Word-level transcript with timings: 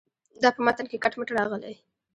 دا 0.41 0.49
په 0.55 0.61
متن 0.65 0.85
کې 0.89 1.01
کټ 1.03 1.13
مټ 1.19 1.29
راغلې. 1.37 1.73